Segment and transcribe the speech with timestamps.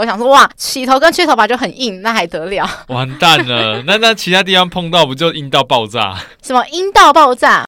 [0.00, 2.68] 我想说，哇，洗头跟吹头发就很硬，那还得了？
[2.88, 6.16] 完蛋了，那那其他地方碰到不就硬到爆炸？
[6.42, 7.64] 什么阴道爆炸？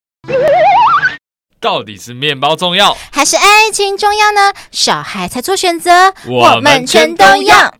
[1.60, 4.52] 到底是面包重要，还是爱情重要呢？
[4.70, 7.74] 小孩才做选择，我们全都要。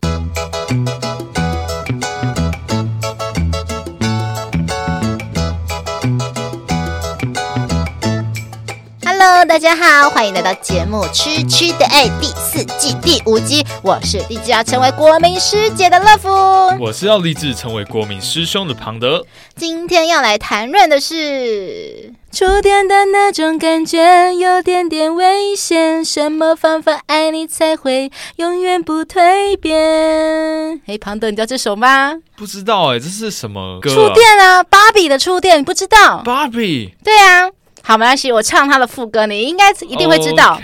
[9.29, 13.61] Hello，大家好，欢迎来到节目《吃吃的爱》第四季第五集。
[13.83, 16.29] 我是立志要成为国民师姐的乐福，
[16.79, 19.25] 我是要立志成为国民师兄的庞德。
[19.53, 26.05] 今天要来谈论的是初恋的那种感觉，有点点危险。
[26.05, 30.79] 什么方法爱你才会永远不蜕变？
[30.85, 32.13] 嘿，庞德，你知道这首吗？
[32.37, 33.93] 不知道哎，这是什么歌啊？
[33.93, 36.21] 触电啊，芭比的触电，你不知道？
[36.23, 37.49] 芭比，对啊。
[37.87, 40.59] 好，没关系，我唱他的副歌，你应该一定会知道。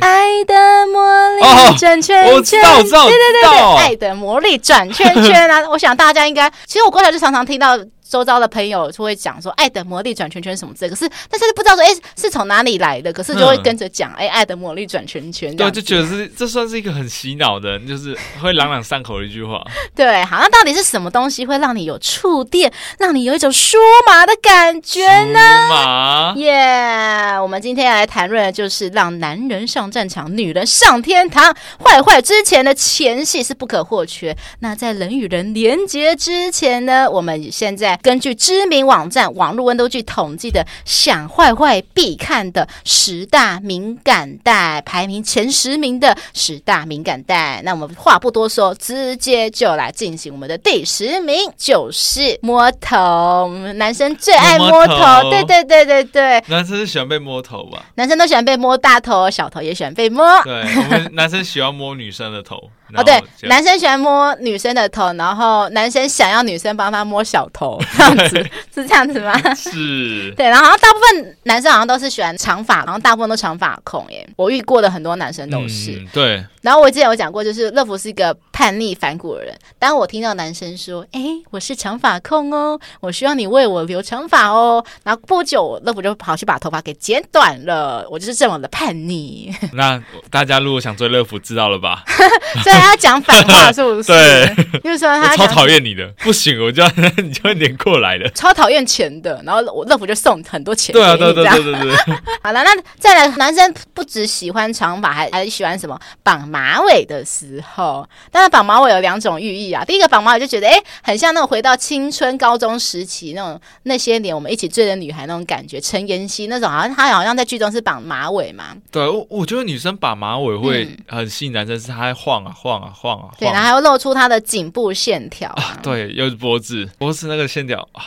[0.00, 2.62] 爱的魔力转圈圈，
[3.10, 5.62] 对对对对，爱的魔力转圈圈啊！
[5.68, 7.78] 我想大家应该，其实我过来就常常听到。
[8.14, 19.60] 周遭的朋友就会讲说“爱的魔力转圈圈”什么之类，可是但是不知道说哎是从哪里来的，可是就会跟着讲哎“爱的魔力转圈圈”，对，就觉得是这算是一个很洗脑的，就是会朗朗上口的一句话。
[19.96, 23.74] 对，好，那到底是什么东西会让你有触电，让你有一种酥
[24.06, 25.40] 麻的感觉呢？
[25.40, 31.52] 酥麻，耶！Yeah, 我们今天要来谈论的就是让男人上战场，女人上天堂。
[31.84, 34.36] 坏坏之前的前戏是不可或缺。
[34.60, 37.98] 那在人与人连接之前呢，我们现在。
[38.04, 53.48] 根据知名网站网络温度计统计的想坏坏必看的十大敏感带排名前十名的十大敏感带，那我们话不多说，直接就来进行我们的第十名，就是摸头。
[53.76, 56.44] 男生最爱摸头，摸摸头对对对对对。
[56.48, 57.86] 男生是喜欢被摸头吧？
[57.94, 60.26] 男生都喜欢被摸大头，小头也喜欢被摸。
[60.42, 62.70] 对，我们男生喜欢摸女生的头。
[62.96, 68.36] 哦，对，男生喜欢摸女生的头，然后男生想要女生帮他摸小头，这样子
[68.74, 69.32] 是这样子吗？
[69.54, 74.26] 是， 对，然后大部分男生好像都是喜欢长发，然后大部分都长发控耶。
[74.36, 76.44] 我遇过的很多男生都是，嗯、对。
[76.62, 79.52] 然后我记得有讲过，就是乐福是一个叛逆反骨的人。
[79.80, 81.20] 当我听到男生说：“哎，
[81.50, 88.06] 我是长发控哦，我需要你为我留长发哦。”然后不久，乐福就跑去把头发给剪短了。
[88.08, 89.52] 我就是这么的叛逆。
[89.74, 90.00] 那
[90.30, 92.04] 大家如果想追乐福，知道了吧？
[92.62, 94.12] 所以他讲反话 是不是？
[94.12, 98.30] 对，就是说他超讨厌你的，不行，我就要你就会连过来的。
[98.30, 100.92] 超讨厌钱的，然后我乐福就送很多钱。
[100.92, 101.96] 对啊，对对对对对。
[102.40, 109.84] 好了，那再来，男生不只喜欢长发，还还喜欢什么绑马尾的时候，当然绑马尾有两种寓意啊。
[109.84, 115.80] 第一个绑马尾就觉得，哎，很像那种回到青春高中时期那种那些年我们一起追的女孩那种感觉。
[115.80, 118.76] 陈妍希那种，好像她好像在剧中是绑马尾嘛。
[118.90, 123.28] 对，我我觉得女生绑马尾会很吸引男生，是她在晃啊晃啊晃啊。
[123.38, 125.78] 对，然后还会露出她的颈部线条啊。
[125.82, 128.04] 对，又是脖子，脖子那个线条啊，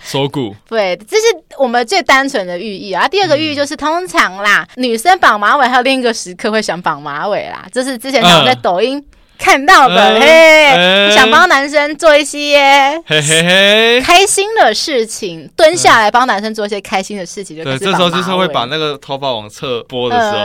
[0.00, 0.54] 锁骨。
[0.68, 1.24] 对，这是
[1.58, 3.06] 我们最单纯的寓意啊。
[3.06, 8.20] 第二个寓意就是，通常啦，女生绑马尾还有另一个时刻会想绑马尾啦，就是之前。
[8.30, 9.04] 我在抖音
[9.40, 12.58] 看到的，嘿、想帮男生做一些
[13.06, 14.00] 嘿嘿嘿。
[14.02, 20.44] 开心的事情，蹲下来帮男生做一些开心的事情，就对，这时候就是会把那个头发往侧拨的时候。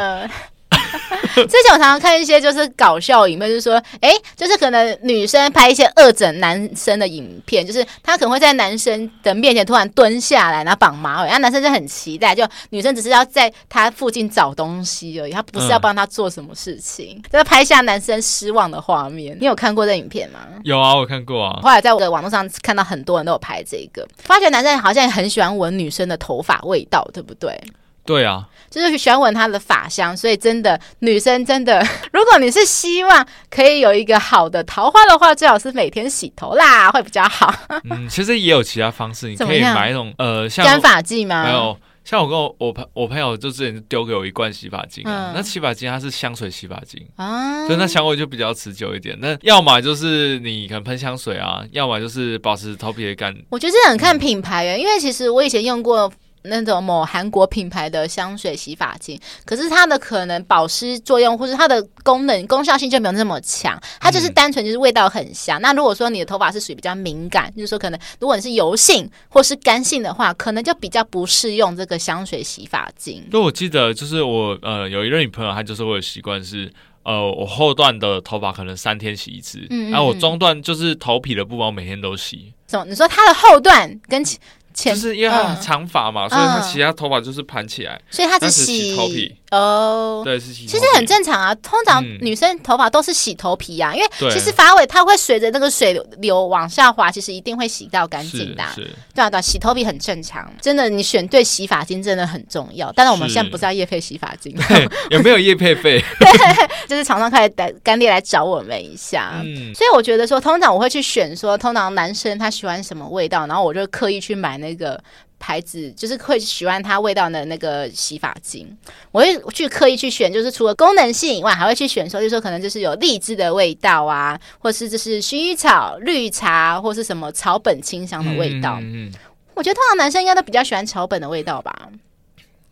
[1.35, 19.37] 嗯 之前我常常看一些就是搞笑影片，就是说，哎，就是可能女生拍一些恶整男生的影片，就是她可能会在男生的面前突然蹲下来，然后绑马尾，然后男生就很期待，就女生只是要在他附近找东西而已，她不是要帮他做什么事情，嗯、就是拍下男生失望的画面。
[19.39, 20.39] 你有看过这影片吗？
[20.63, 21.59] 有啊，我看过啊。
[21.61, 27.59] 后来在我的网络上看到很多人都有拍这个，发觉男生好像也很喜欢闻女生的头发味道，对不对？
[28.05, 37.53] 对啊，就是喜欢闻她的发香，所以真的女生真的， 如果你是希望可以有一个好的桃花的话，最好是每天洗头啦，会比较好。
[37.89, 41.45] 嗯，其实也有其他方式，你 可以买一种呃，像干发剂吗？
[41.45, 49.17] 没有，像我跟我我朋我朋友就之前丢给我一罐洗发精，嗯、那洗发精它是香水洗发精啊，所以那香味就比较持久一点。
[49.19, 53.35] 那要么就是你可能喷香水啊，要么就是保持头皮的干。
[53.49, 56.11] 我觉得这很看品牌耶，嗯、因为其实我以前用过。
[56.45, 65.59] 那种某韩国品牌的香水洗发精，可是它的可能保湿作用或是它的功能功效性就没有那么强，它就是单纯就是味道很香。
[65.59, 73.23] 嗯、那如果说你的头发是属于比较敏感，就是说可能如果你是油性或是干性的话，可能就比较不适用这个香水洗发精。
[73.31, 76.71] 那我记得就是我呃有一任女朋友，她就是我的习惯是
[77.03, 82.53] 呃我后段的头发可能三天洗一次，嗯，嗯，然后我中段就是头皮的部分我每天都洗。
[82.67, 82.85] 什么？
[82.85, 84.39] 你说它的后段跟前
[84.75, 90.21] 就是因为他长发嘛，所以他其他头发就是盘起来，所以他只洗头皮哦。
[90.23, 90.65] 对，是洗。
[90.65, 98.63] 其实很正常啊，通常女生头发都是洗头皮呀，因为其实发尾它会随着那个水流往下滑，其实一定会洗到干净的。
[98.75, 100.51] 是，对啊，对，洗头皮很正常。
[100.61, 102.91] 真的，你选对洗发精真的很重要。
[102.95, 104.55] 但是我们现在不是要叶配洗发精，
[105.09, 106.03] 有没有叶配费？
[106.19, 106.29] 对，
[106.87, 109.41] 就是厂商开始干爹来找我们一下。
[109.43, 115.01] 嗯，所以我觉得说，通常我会去选说，通常男生他喜欢什么味道，然后我就刻意去买那个
[115.39, 118.67] 牌子，就是会喜欢它味道的那个洗发精。
[119.11, 128.77] 我会去刻意去选，就是除了功能性以外，还会去选说，就是说可能就是有荔枝的味道啊，或是就是薰衣草、绿茶，或是什么草本清香的味道。
[128.81, 129.11] 嗯，嗯，
[129.53, 131.89] 我觉得通常男生应该都比较喜欢草本的味道吧。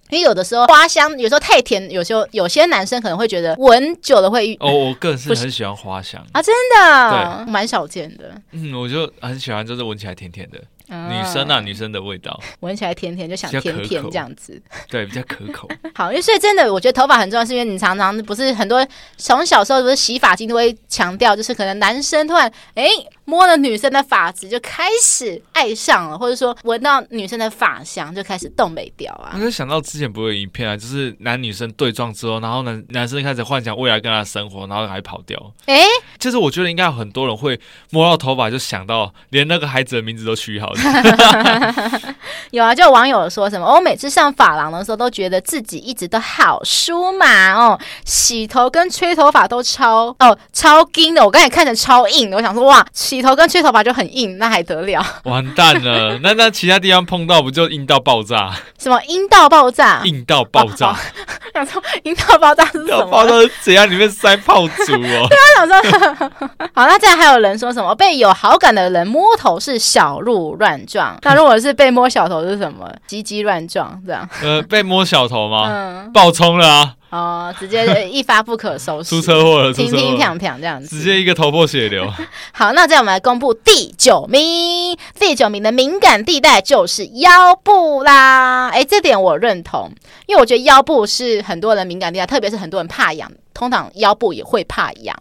[0.09, 8.31] 因为有的时候花香，有时候太甜，有时候有些男生可能会觉得闻久了会哦，我个人是很喜欢花香啊，真的，对，蛮少见的。
[8.51, 10.61] 嗯，我就很喜欢，就是闻起来甜甜的。
[10.87, 14.61] 女生啊，女生的味道闻起来甜甜，就想甜甜这样子。
[14.89, 15.67] 对，比较可口。
[15.95, 18.85] 好，因为所以真的，我觉得头发很重要，是因为你常常不是很多
[19.17, 22.87] 从小时候不是洗发精都会强调，就是可能男生突然哎
[23.25, 29.33] 摸了女生的发质就开始爱上了，或者说闻到女生的发香就开始动美掉啊。
[29.35, 35.37] 我就想到之前不是有影片啊，就是男女生对撞之后，然后呢男生开始幻想未来跟他生活，然后还跑掉。
[35.65, 35.81] 哎，
[36.19, 37.59] 就是我觉得应该有很多人会
[37.91, 40.79] 摸到头发就想到连那个孩子的名字都取好了。
[42.51, 51.23] 有啊，就有网友说什么，我每次上发廊的时候，都觉得自己一直都好舒麻哦，洗头跟吹头发都超哦超硬的。
[51.23, 55.05] 我刚才看着超硬的，我想说哇，洗头跟吹头发就很硬，那还得了？
[55.25, 58.51] 完蛋了， 那那其他地方碰到不就硬到爆炸？
[58.79, 60.01] 什么硬到爆炸？
[60.03, 60.95] 硬到爆炸？
[61.53, 63.05] 想说硬到爆炸是什么？
[63.05, 63.87] 爆炸是怎样？
[63.87, 65.27] 里面塞炮竹哦？
[65.29, 66.39] 对啊，想说
[66.73, 71.15] 好，那再还有人说什么被有好感的人摸头是小鹿乱撞？
[71.21, 72.91] 那如果是被摸小头是什么？
[73.05, 74.27] 鸡鸡乱撞这样？
[74.41, 75.67] 呃，被摸小头吗？
[75.69, 76.93] 嗯，爆冲了啊！
[77.13, 82.11] 哦，直接一发不可收拾，出车祸了，乒乒乓乓这样子，直接一个头破血流。
[82.51, 88.69] 好，那这样我们来公布第九名，第九名的敏感地带就是腰部啦。
[88.69, 89.91] 哎，这点我认同，
[90.25, 95.15] 因为我觉得腰部是很多人敏感地带，特别是很多人怕痒，通常腰部也会怕痒。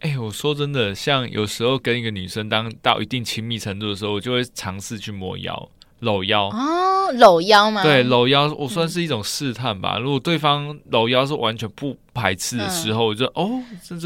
[0.00, 5.70] 哎，我说真的，像有时候跟一个女生当到一定亲密程度的时候，我就会尝试去摸腰。
[6.02, 7.82] 搂腰哦，搂腰吗？
[7.82, 9.94] 对，搂腰，我算是一种试探吧。
[9.96, 13.60] 嗯、如果对方搂腰是完全不排斥的时候，我就哦，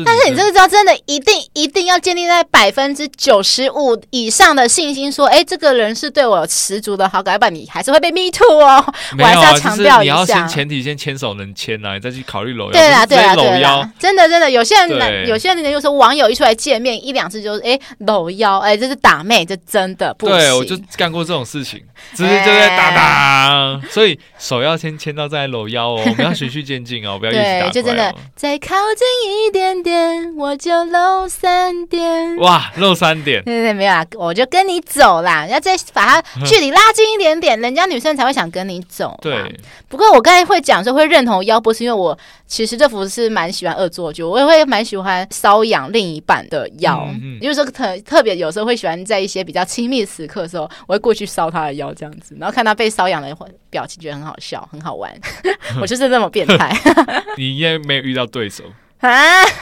[0.05, 8.85] 但是你这个招真的一定一定要建立在百分之九十五以上的信心，说，哎，这个人是对我有十足的好感，要不然你还是会被 me too 哦。
[9.19, 12.73] 我还是要强调一下，你要先前提先牵手能牵啊，你再去考虑搂腰。
[12.73, 20.37] 对啦，对啊，对啦，真的真的，有些人有些人就说网友一出来见面一两次就是哎搂腰，哎，这是打妹，这真的不行。
[20.37, 21.83] 对，我就干过这种事情，
[22.15, 27.96] 直接就在打打，所以手要先牵到再搂腰哦，我们要循序渐进哦，不要一直打。
[28.35, 32.37] 再靠近一点点，我就露三点。
[32.37, 33.43] 哇，露三点？
[33.45, 35.47] 对对对，没有啊，我就跟你走啦。
[35.47, 39.19] 要再把它距离拉近一点点，人家女生才会想跟你走。
[39.23, 39.55] 对。
[39.89, 42.17] 不过我刚才会讲说会认同腰部，是因为我
[42.47, 47.07] 其实这幅是蛮喜欢恶作剧，我也会蛮喜欢搔痒另一半的腰。
[47.13, 47.41] 嗯嗯。
[47.41, 53.35] 就是说特特别有时候会喜欢在一些比较亲密的时刻的时候，我会过去搔他的腰这样子，然后看他被搔痒的
[53.71, 55.11] 表情，觉得很好笑，很好玩。
[55.81, 56.77] 我就是这么变态。
[57.39, 57.81] 你也。
[57.87, 58.65] 没有遇到对手
[59.01, 59.11] 啊？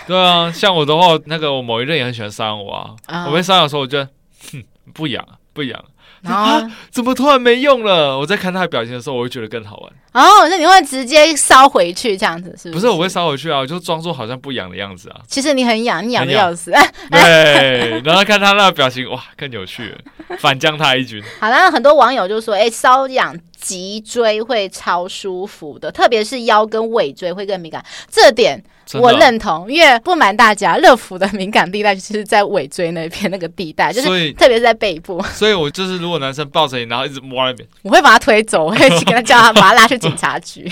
[0.06, 2.94] 对啊，像我的话，那个我某一任也很喜欢杀我啊。
[3.06, 4.08] 啊我被杀的时候，我觉得
[4.52, 5.84] 哼，不痒，不痒。
[6.24, 6.70] 啊！
[6.90, 8.18] 怎么突然没用了？
[8.18, 9.92] 我在看他的表情的时候，我会觉得更好玩。
[10.12, 12.80] 哦，那你会直接搔回去这样子，是不是？
[12.80, 15.20] 不是，我会搔回去啊，我就装作好像不痒的样子啊。
[15.28, 16.72] 其实你很痒，你痒的要死。
[17.10, 19.98] 对，然后看他那个表情，哇，更有趣了，
[20.38, 21.22] 反将他一军。
[21.40, 28.62] 好了，很多网友就说，哎，搔痒脊椎会超舒服的，特别是腰跟尾椎会更敏感，这点。
[29.00, 35.22] 我认同，因为不瞒大家，乐福的敏感地带就是在尾椎那边那个地带，就是特别是在背部。
[35.32, 40.62] 所以我就是，如果男生抱着你，然后一直摸那边， 我会把他推走，我会去跟他叫他把他拉去警察局。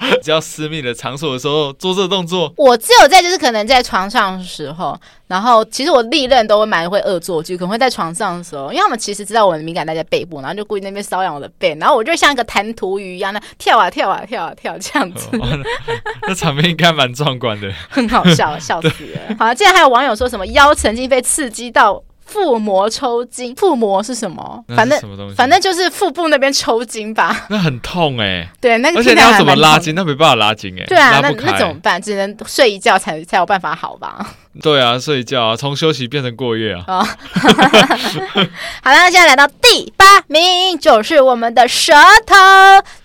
[0.00, 4.98] 比较私密的场所的时候做这个动作，我只有在就是可能在床上的时候。
[5.28, 15.28] 然后其实我历任都会蛮会恶作剧，可能会在床上的时候，因为他们其实知道我的敏感带在背部，然后就故意那边搔痒我的背，然后我就像一个弹涂鱼一样，那跳啊跳啊跳啊跳这样子，
[16.26, 19.36] 那场面应该蛮壮观的，很好笑， 笑死了。
[19.36, 23.52] 好，竟然还有网友说什么腰曾经被刺激到腹膜抽筋。
[23.56, 24.64] 腹膜是什么？
[24.76, 25.34] 反正什么东西？
[25.34, 27.46] 反正就是腹部那边抽筋吧。
[27.48, 28.48] 那很痛哎、欸。
[28.60, 29.94] 对，那个而且你要怎么拉筋？
[29.94, 30.86] 那没办法拉筋哎、欸。
[30.86, 32.00] 对啊，那那怎么办？
[32.00, 34.34] 只能睡一觉才才有办法好吧？
[34.60, 36.82] 对啊，睡一觉啊，从休息变成过夜啊。
[36.88, 37.06] 哦、
[38.82, 41.92] 好了，现在来到第八名，就是我们的舌
[42.26, 42.34] 头，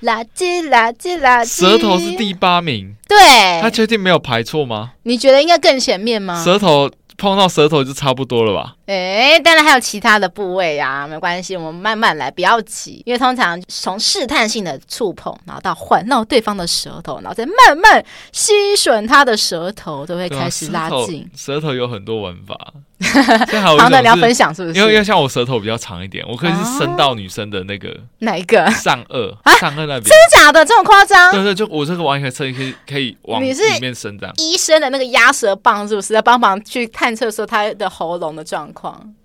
[0.01, 1.59] 垃圾垃圾垃圾。
[1.59, 4.91] 舌头是第八名，对，他确定没有排错吗？
[5.03, 6.43] 你觉得应该更前面吗？
[6.43, 6.89] 舌头。
[7.15, 8.73] 碰到舌头就差不多了吧？
[8.85, 13.01] 哎，当然还有其他的部位呀，没关系，我们慢慢来，不要急。
[13.05, 21.29] 因为通常从试探性的触碰，然后到环绕对方的舌头，然后再慢慢吸吮他的舌头，都会开始拉近。
[21.35, 22.73] 舌头有很多玩法。
[23.61, 24.79] 好的，你要分享是不是？
[24.79, 30.03] 因为因为像我舌头比较长一点，我可以是伸到女生的那个哪一个上颚上颚那边？
[30.03, 30.63] 真的假的？
[30.63, 31.31] 这么夸张？
[31.33, 34.33] 对对，就我这个完全可以可以可以往里面伸这样。
[34.37, 38.72] 医生的那个压舌棒是不是在帮忙去探测说他的喉咙的状况？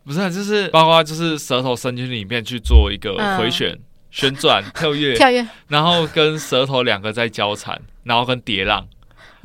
[0.05, 3.79] 不是，就是包括就是舌头伸进去里面去做一个回旋、
[4.11, 8.87] 旋转、跳跃、 跳跃，然后跟舌头两个在交缠，然后跟叠浪。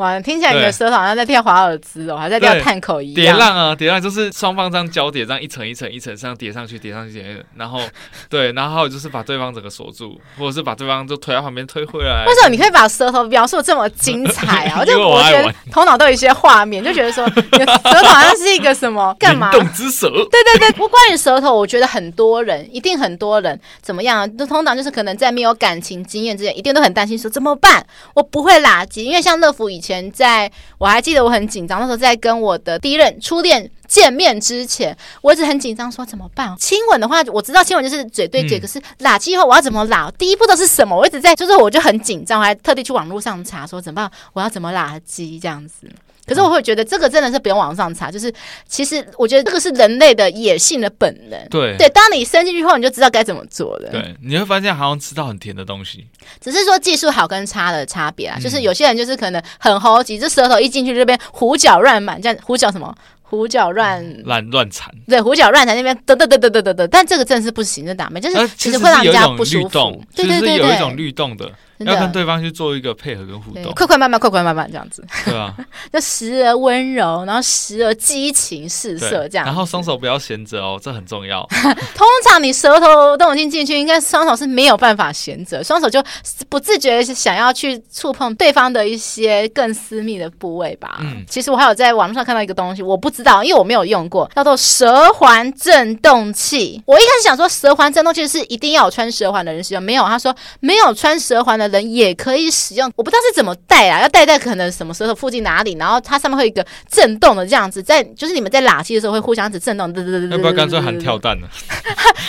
[0.04, 3.16] 哇，听起来你的舌头好像在跳华尔兹哦，还在跳探口一样。
[3.16, 7.80] 叠浪啊，叠浪就是双方这样交叠，这样一层一层一层这样叠上去，叠上去，然后
[8.30, 12.26] 对，然后还有就是把对方整个锁住，或者是把对方就推到旁边推回来。
[12.28, 14.84] 为什么你可以把舌头描述这么精彩啊？
[14.86, 19.52] 就我觉得头脑都有一些画面，就觉得说你的舌头好像是一个什么 干嘛？
[19.52, 20.10] 动之舌。
[20.10, 24.30] 对对对，不关于舌头，我觉得很多人一定很多人怎么样？
[24.36, 27.86] 都通常就是可能在没有感情经验之前，一定都很担心说怎么办？
[28.14, 30.52] 我不会垃圾，因为像乐福以前在。
[30.78, 36.56] 我还记得我很紧张，那时候在跟我的第一任初恋见面之前，我一直很紧张，说怎么办？
[36.58, 40.12] 亲吻的话，我知道亲吻就是嘴对嘴，嗯、可是拉机后我要怎么拉？
[40.18, 40.96] 第一步都是什么？
[40.96, 44.12] 我一直在，就是我就很紧张，我还特地去网络上查，说怎么办？
[44.34, 45.88] 我要怎么拉机这样子？
[46.26, 48.34] 可是我会觉得这个真的是不用网上查，就是
[48.68, 51.40] 其实我觉得这个是人类的野性的本能。
[51.50, 53.90] 对对，当你伸进去后，你就知道该怎么做了。
[53.90, 56.08] 对，你会发现好像吃到很甜的东西，
[56.40, 58.38] 只是说技术好跟差的差别啊。
[58.38, 62.96] 嗯、就是有些人就是可能很猴急，这舌头一进去这边胡搅乱满，这样胡搅什么？
[63.22, 64.94] 胡搅乱乱乱缠。
[65.08, 70.02] 对，胡搅乱缠那边嘚嘚嘚嘚嘚嘚嘚，但这个真的是不行的打没，就是其实会让人家不舒服。
[70.16, 71.52] 对对对，有一种律动的。
[71.86, 75.04] 要跟对方去做一个配合跟互动，快快慢慢，快快慢慢这样子。
[75.26, 75.54] 对啊，
[75.92, 79.46] 就时而温柔，然后时而激情四射这样。
[79.46, 81.46] 然后双手不要闲着哦，这很重要。
[81.96, 86.04] 通常你舌头动进进去，应该双手是没有办法闲着，双手就
[86.50, 90.98] 不自觉想要去触碰对方的一些更私密的部位吧。
[91.02, 96.82] 嗯，其实我还有在网络上看到一个东西，我不知道，因为我没有用过，叫做舌环震动器。
[96.86, 110.30] 我一开始想说舌环震动器是一定要有穿舌环的人使用，没有，他说没有穿舌环的人也可以使用，我不知道是怎么戴啊，要戴在可能什么时候附近哪里，然后它上面会有一个震动的这样子，在就是你们在喇舌的时候会互相子震动，对对对。
[110.30, 111.48] 要不要干脆喊跳蛋呢？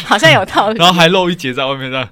[0.05, 0.79] 好像有道理。
[0.79, 2.09] 然后还露一截在外面这样。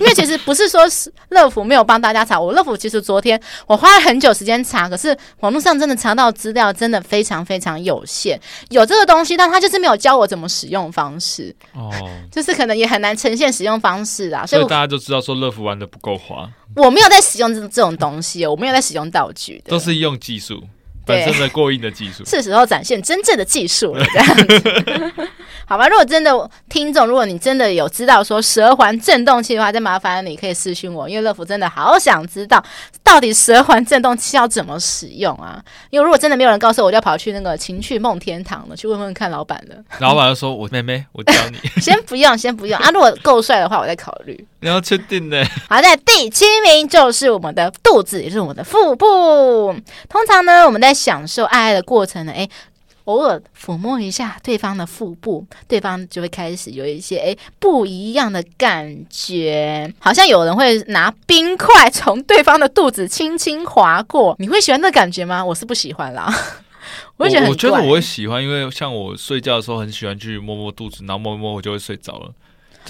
[0.00, 11.90] 因为其实不是说是乐福没有帮大家查，我乐福其实昨天我花了很久时间查，可是网络上真的查到资料真的非常非常有限，有这个东西，但他就是没有教我怎么使用方式哦，
[12.30, 16.48] 就是可能也很难呈现使用方式啊，所以大家就知道说乐福玩的不够滑。
[16.74, 20.62] 我没有在使用这这种东西，我没有在使用道具的，都是用技术。
[21.06, 25.12] 本身的过硬的技术，是时候展现真正的技术了，这样子。
[25.68, 32.62] 好吧，如果真的听众，如果你真的有知道说蛇环振动器的话，再麻烦你可以私讯我，因为乐福真的好想知道
[33.02, 35.60] 到底蛇环振动器要怎么使用啊！
[35.90, 39.76] 因为如果真的没有人告诉我，我就要跑去那个情趣梦天堂了，去问问看老板了。
[39.98, 41.58] 老板就说：“我妹妹，我教你。
[41.82, 42.90] ”先不用，先不用啊！
[42.92, 44.46] 如果够帅的话，我再考虑。
[44.60, 45.44] 你要确定呢？
[45.68, 49.06] 好，在第七名就是我们的肚子，也是我们的腹部。
[50.08, 52.48] 通常呢，我们在享受爱爱的过程呢，哎。
[53.06, 64.34] 偶尔抚摸一下对方的腹部，对方就会开始有一些诶不一样的感觉，好像有人会拿冰块从对方的肚子轻轻划过。
[64.40, 65.44] 你会喜欢那感觉吗？
[65.44, 66.28] 我是不喜欢啦。
[67.16, 72.32] 我会觉得，我觉得我会喜欢，因为像我睡觉的时候很喜欢去摸摸肚子，然后摸一摸我就会睡着了。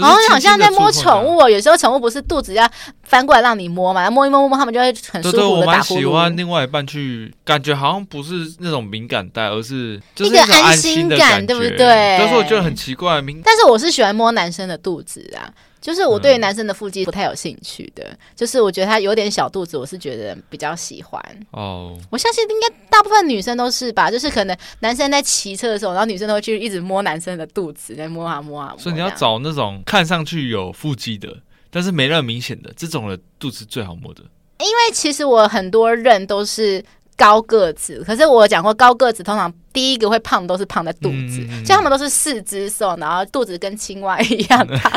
[0.05, 1.49] 哦，你好像在摸宠物哦。
[1.49, 2.69] 有时候宠物不是肚子要
[3.03, 5.61] 翻过来让你摸嘛，摸一摸摸摸，他们就会很舒服的打呼噜。
[5.61, 12.17] 我蛮喜欢另外一半去，感觉好像不是那种敏感带，而是就是一个安心感，对不对？
[12.19, 15.49] 但是我觉得很奇怪，但是我是喜欢摸男生的肚子啊。
[15.87, 21.23] 就是我对男生的腹肌不太有兴趣的，嗯、就是我觉得他有点小肚子，我是觉得比较喜欢。
[21.53, 28.79] 哦，我相信应该大部分女生都是吧，就是可能男生在骑车的时候，然后女生都会去一直摸男生的肚子，在摸啊摸啊摸。
[28.81, 31.29] 所以你要找那种看上去有腹肌的，
[31.71, 34.23] 但是没那么明显的这种的肚子最好摸的。
[34.59, 36.85] 因为其实我很多人都是
[37.17, 39.55] 高个子，可是我讲过高个子通常。
[39.77, 44.91] 第一个会胖都是胖在肚子，嗯、所以他们都是四肢瘦，然后肚子跟青蛙一样大。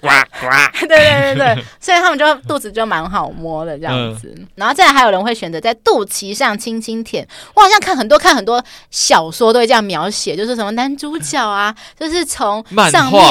[0.00, 0.08] 呱
[0.40, 0.48] 呱，
[0.88, 4.34] 对对对对，所以他们就肚子就蛮好摸的这样子。
[4.36, 7.24] 嗯、然后再来还有人会选择在肚脐上轻轻舔。
[7.54, 13.22] 我好像看很多看很多小说都会这样描写，就是什么男主角啊， 就是从上面。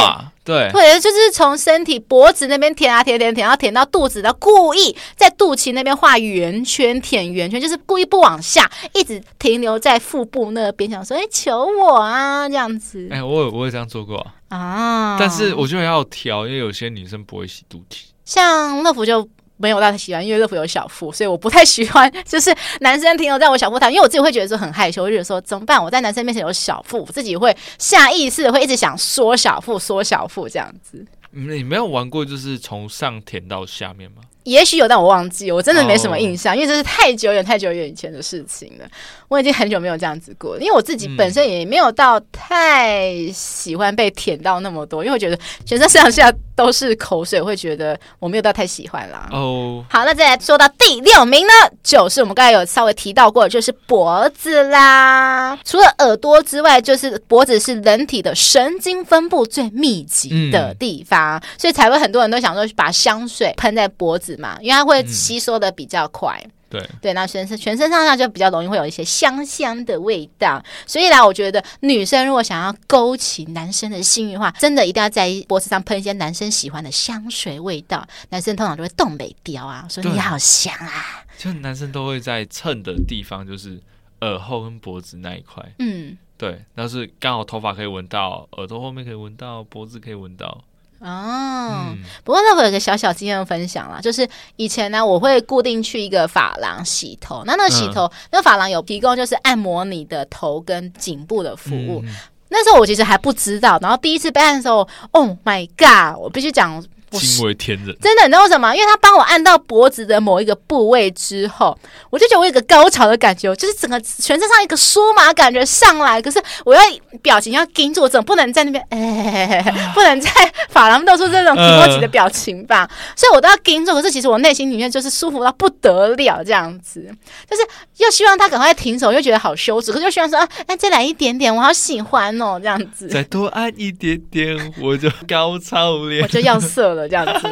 [0.46, 13.08] 对，或者就是从身体脖子那边舔啊舔舔舔，然后舔到肚子，然后故意在肚脐那边画圆圈，舔圆圈，就是故意不往下，一直停留在腹部那边，想说，哎，求我啊，这样子。
[13.10, 14.15] 哎，我有我有这样做过
[14.50, 19.27] 啊，啊但是我觉得要调，因为有些女生不会洗肚脐，像乐福就。
[19.55, 22.12] 没有太喜欢，因为乐福有小腹，所以我不太喜欢。
[22.25, 25.82] 就是男生停留在我小腹上，因为我自己会觉得说很害羞，我就觉得说怎么办？
[25.82, 31.05] 我在男生面前有小腹，我自己会下意识的会一直想缩小腹、缩小腹这样子。
[31.29, 34.24] 你没有玩过就是从上舔到下面吗？
[34.44, 36.62] 也许有，但我忘记，我真的没什么印象，oh.
[36.62, 38.86] 因为这是太久远、太久远以前的事情了。
[39.30, 49.30] 我已经很久没有这样子过，因为我自己本身也没有到太喜欢被舔到那么多，因为我觉得全身上下都是口水，会觉得我没有到太喜欢啦。
[49.32, 49.86] 哦，oh.
[49.90, 55.58] 好，那再来说到第六名呢，就是我们刚才有稍微提到过，就是脖子啦。
[55.64, 64.34] 除了耳朵之外，就是脖子是人体的神经分布最密集的地方，嗯、所以才会很多人都想说把香水喷在脖子。
[64.34, 66.89] 嘛，因为它会吸收的比较快，嗯、对。
[67.00, 83.80] 对，那全身全身上下就比较容易会有一些香香的味道，所以呢，我觉得女生如果想要勾起男生的性欲的话，真的一定要在脖子上喷一些男生喜欢的香水味道，男生通常就会动美雕啊，说你好香啊，就男生都会在蹭的地方，就是
[84.22, 90.63] 耳后跟脖子那一块，嗯，对，那是刚好头发可以闻到，耳朵后面可以闻到，脖子可以闻到。
[91.04, 102.14] 哦，嗯、不过那我有个小小经验分享啦，就是以前呢，我会固定去一个发廊洗头，那那个洗头，嗯、那发廊有提供就是按摩你的头跟颈部的服务，嗯、
[102.50, 106.84] 那时候我其实还不知道，然后第一次被按的时候，Oh my god，我必须讲。
[107.20, 108.74] 惊为天人，真的，你知道为什么？
[108.75, 111.77] 因为他帮我按到脖子的某一个部位之后，
[112.10, 116.22] 我就觉得我有一个高潮的感觉，就是整个全身上一个酥麻感觉上来。
[116.22, 116.82] 可是我要
[117.22, 118.86] 表情要盯住，我怎么不能在那边？
[118.89, 120.29] 哎， 不能在
[120.70, 122.84] 法廊露出这种挺过级的表情吧？
[122.89, 123.93] 呃、所以我都要盯住。
[123.93, 127.08] 可是其实我内心里面就是舒服到不得了，这样子，
[127.50, 127.63] 就是
[127.98, 137.03] 又希望他赶快停手，又觉得好羞耻，可是又希望说，啊，那，再来一点点，我好喜欢哦，这样子，再多按一点点，我就高潮了，我就要射了。
[137.08, 137.48] 这样子，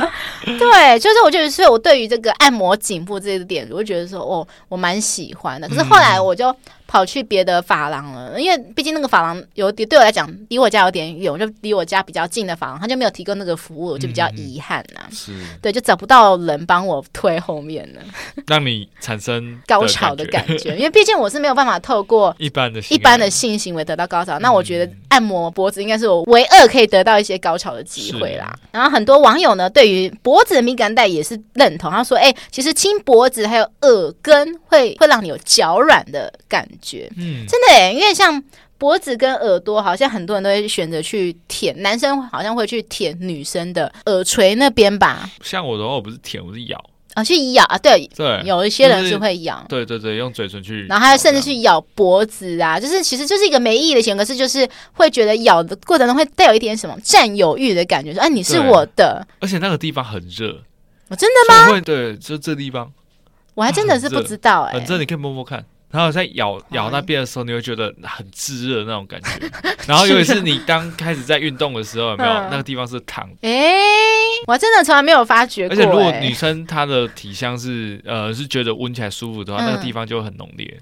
[0.58, 5.68] 对，就是我觉得，所以我对于这个按摩颈部这个点，我就觉得说，哦，我蛮喜欢的。
[5.68, 6.54] 可是后来我就。
[6.86, 15.10] 跑去别的发廊了，因为毕竟那个发廊有点对我来讲离我家有点远，我就离我家比较近的发廊，他就没有提供那个服务，我就比较遗憾呐、啊。
[15.10, 18.00] 是，对，就找不到人帮我推后面了，
[18.46, 20.76] 让你产生高潮的感觉。
[20.76, 28.56] 因为毕竟我是没有办法透过一般的一般的性行为得到高潮，那我觉得按摩脖子应该是我唯二可以得到一些高潮的机会啦。
[28.70, 38.42] 然后很多网友呢，对于脖子的敏感带也是认同，他说：“哎、欸，其实亲脖子还有耳根会会让你有脚软的感觉。”觉，嗯，真的诶，因为像
[38.78, 45.30] 脖子跟耳朵，好像很多人都会选择去舔，男生好像会去舔女生的耳垂那边吧。
[45.42, 46.78] 像我的话，我不是舔，我是咬
[47.14, 60.62] 啊，去咬啊，对对，有一些人是会咬，对对对，用嘴唇去，然后还有甚至去咬脖子啊，就是其实就是一个没意义的行为，可是就是会觉得咬的过程中会带有一点什么占有欲的感觉，说哎，你是我的，而且那个地方很热，
[61.08, 61.70] 我真的吗？
[61.70, 62.92] 会，对，就这地方，
[63.54, 65.64] 我还真的是不知道哎，反正你可以摸摸看。
[65.90, 69.50] 然后在咬咬那边的时候，你会觉得很炙热那种感觉。
[69.86, 73.28] 然后尤其是你刚开始在运动的时候，有没有那个地方是烫？
[73.42, 73.50] 哎，
[74.46, 75.74] 我真的从来没有发觉过。
[75.74, 80.78] 而且如果女生她的体香是呃是觉得闻起来舒服的话，那个地方就会很浓烈。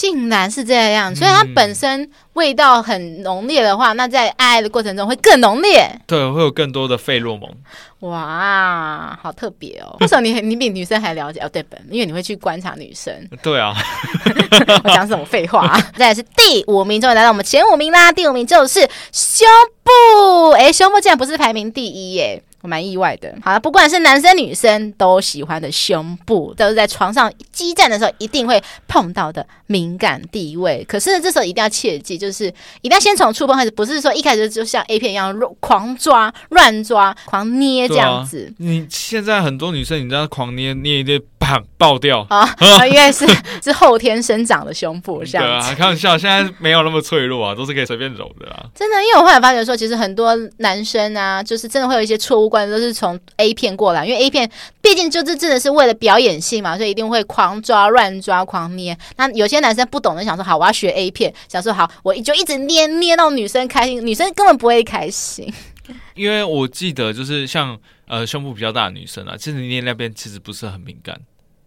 [0.00, 5.86] 竟然是这样，所以它本身味道很浓烈的话，那在爱爱的过程中会更浓烈。
[6.06, 7.46] 对，会有更多的费洛蒙。
[7.98, 9.94] 哇，好特别哦！
[10.00, 11.48] 为什么你 你比女生还了解哦？
[11.52, 13.14] 对本，因为你会去观察女生。
[13.42, 13.74] 对啊，
[14.82, 15.78] 我讲什么废话啊？
[15.98, 18.10] 再来是第五名，终于来到我们前五名啦！
[18.10, 18.80] 第五名就是
[19.12, 19.46] 胸
[19.84, 22.42] 部，哎，胸部竟然不是排名第一耶！
[22.62, 23.34] 我蛮意外的。
[23.42, 30.84] 好了，不管是男生女生都喜欢的胸部，都是在床上激战的时候一定会碰到的敏感地位。
[30.88, 32.46] 可是呢，这时候一定要切记，就是
[32.82, 38.46] 一定要先从触碰开始，不是说一开始就像 A 片一样狂抓、乱抓、狂捏这样子。
[38.50, 42.40] 啊、你现在很多女生，你知道狂捏捏一捏，砰爆掉啊！
[42.58, 43.26] 啊 因为是
[43.62, 45.68] 是后天生长的胸部，这样子。
[45.68, 48.66] 对啊，开玩笑，现在没有那么脆弱啊，都是可以随便揉的啊。
[48.74, 52.49] 真的，因为我后来发觉说，其实很多男生啊，就是真的会有一些错误。
[52.50, 54.50] 观都是从 A 片过来，因为 A 片
[54.82, 58.98] 毕竟就是真的是为了表演性嘛，所以一定会狂抓、乱抓、狂捏。
[59.16, 65.50] 那有些男生不懂的，想说好，我要学 A 片，想说好，我就一直捏捏到女生开心，女生根本不会开心。
[66.14, 71.18] 因为我记得就是像呃胸部比较大的女生啊，其实捏那边其实不是很敏感，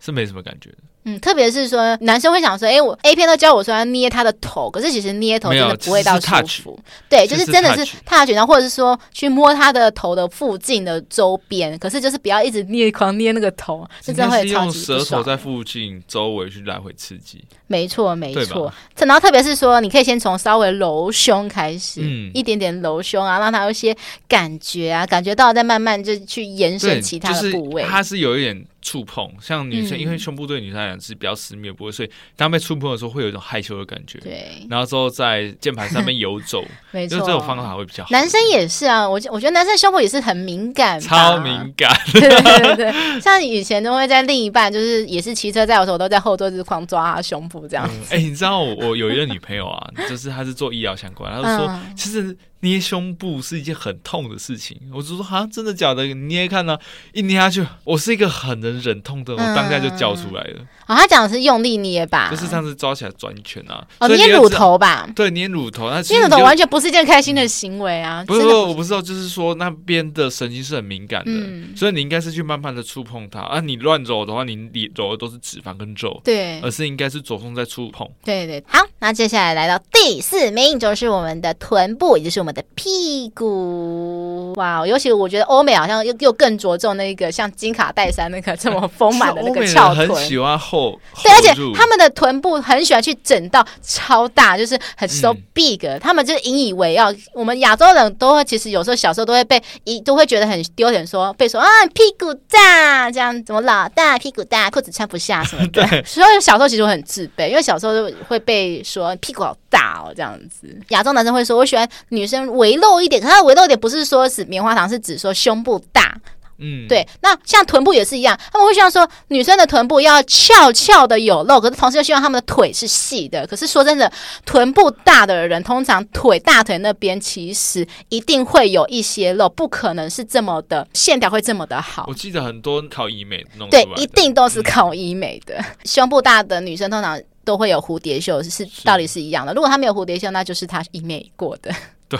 [0.03, 0.77] 是没什么感觉的。
[1.05, 6.79] 嗯，特别是说男生会想说，哎、欸，我 A 片都教我说要捏他的头，可是其实捏头真的不会到舒服。
[7.09, 14.99] 对，就是真的是 touch，然后或者是说去摸他的头的附近的周边，可是就是不要一直捏，狂捏那个头，这真的会超级不爽。
[14.99, 17.43] 舌头在附近周围去来回刺激。
[17.67, 18.71] 没错，没错。
[18.99, 23.93] 然后特别是说，你可以先从稍微揉胸开始，嗯，一点点揉胸啊，让他有一些
[24.29, 27.81] 感觉啊，感觉到再慢慢就去延伸其他的部位。
[27.81, 28.65] 就是、它是有一点。
[28.83, 34.19] 触碰像女生，嗯、因为胸部对女生来讲是比较私密的部位，所以当被触碰的时候会有一种害羞的感觉。
[34.19, 38.09] 对，然后之后在键盘上面游走， 没错，就这种方法会比较好。
[38.11, 41.89] 男生也是啊，我我觉得男生胸部也是很敏感，超敏感。
[42.11, 48.13] 对对对对，像以前都会在另一半就是也是骑车在我的时候，都在后座就是狂抓他胸部这样子。
[48.13, 52.37] 哎、嗯欸，你知道我我有一个女朋友啊，就是她是做医疗相关，她就说、嗯、其实。
[52.63, 56.05] 捏胸部是一件很痛的事情，我就说好像真的假的？
[56.05, 56.79] 你捏看呢、啊？
[57.11, 60.61] 一捏下去，我是一个很能忍痛的，我当下就叫出来了。
[60.87, 62.29] 哦，他讲的是用力捏吧？
[62.31, 63.85] 就是上次抓起来转一圈啊。
[63.99, 65.07] 哦，捏乳头吧？
[65.15, 65.89] 对，捏乳头。
[65.89, 68.23] 那捏乳头完全不是一件开心的行为啊！
[68.25, 73.41] 不是，不是，我不知道，就是说那边的神经是很敏感的，嗯、所以你应该是去慢慢的触碰它。
[73.41, 78.09] 啊，你乱揉的话，你你揉的都是脂肪跟肉，对，而是应该是着重在触碰。
[78.23, 84.53] 对对，好，那接下来来到第四名，就是我们的臀部，也就是我们的屁股。
[84.55, 95.99] 哇，尤其我觉得欧美好像又又更着重那个像金卡戴珊那个这么丰满的那个 翘臀，很喜欢后，对，而且他们的臀部很喜欢去整到超大，就是很 so big，嗯。
[95.99, 97.13] 他们就是引以为傲。
[97.33, 105.85] 我们亚洲人都会，其实有时候小时候都会被一都会觉得很丢脸，说被说啊屁股大，这样怎么老大屁股大，裤子穿不下什么的。
[105.87, 110.67] 对，所以小时候其实我很自卑，因为小时候就会被说屁股好大哦，这样子。
[110.89, 116.19] 亚洲男生会说，我喜欢女生微露一点，可是他的微露一点不是说是棉花糖，是指说胸部大。
[116.59, 123.45] 嗯，对，那像臀部也是一样，他们会希望说女生的臀部要翘翘的有肉，可是同时又希望他们的腿是细的。
[123.47, 124.09] 可是说真的，
[124.45, 132.05] 臀部大的人通常腿大腿那边其实一定会有一些肉，不可能是这么的线条会这么的好。
[132.07, 135.55] 我记得很多靠医美弄对，一定都是靠医美的。
[135.55, 139.53] 嗯、胸部大的女生通常都会有蝴蝶袖，是道理是一样的。
[139.53, 141.73] 如果她没有蝴蝶袖，那就是她医美过的。
[142.09, 142.19] 对，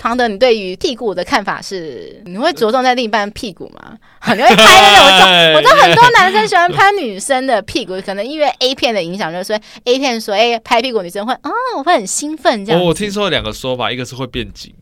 [0.00, 2.20] 庞德，你对于屁股的看法是？
[2.24, 3.96] 你会着重在另一半屁股吗？
[4.34, 5.54] 你会拍那种？
[5.54, 12.82] 我知道很多男生喜欢拍女生的屁股，可能因为 A 片的影响，就是说 A 片说，哎，拍屁股女生会哦，我会很兴奋这样。
[12.82, 14.74] 我听说两个说法，一个是会变紧，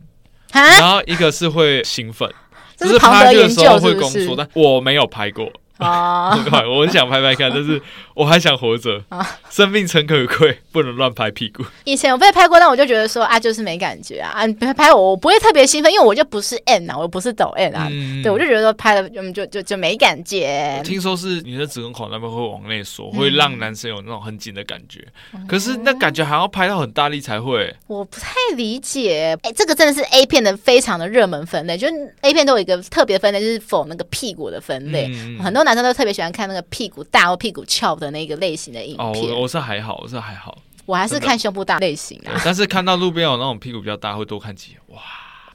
[0.53, 2.31] 然后一个是会兴奋，
[2.77, 4.35] 这是庞德研究是不是？
[4.37, 5.51] 但我没有拍过。
[5.77, 7.83] 啊、 oh, 我很想拍拍看，但是
[8.15, 9.03] 我还想活着。
[9.09, 11.65] 啊，生命诚可贵， 不能乱拍屁股。
[11.85, 14.31] 以前我被拍过，但我就觉得说啊，就是没感觉啊。
[14.31, 17.89] 啊，你拍拍我，我不会特别兴奋，因为我就不是 N 啊，我不是抖 N 啊。
[17.91, 20.81] 嗯、对，我就觉得说拍了，就就就就没感觉。
[20.85, 25.05] 听说是你的子宫口那边会往内缩，会让男生有那种很紧的感觉。
[25.33, 27.75] 嗯、可是那感觉还要拍到很大力才会。
[27.89, 29.37] 我不太理解。
[29.43, 35.65] 哎，这个真的是 A 片的非常的热门分类，就是 A 片都有一个特别分类，就是否那个屁股的分类，嗯、很多。
[35.65, 39.07] 男生都特别喜欢看那个屁股大或屁股翘的那个类型的影片。
[39.07, 42.41] 哦，我我是还好，我是还好，我还是看胸部大类型啊。
[42.45, 44.81] 但是看到路边有那种屁股比较大，会多看几眼。
[44.89, 45.01] 哇！